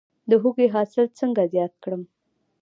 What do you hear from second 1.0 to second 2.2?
څنګه زیات کړم؟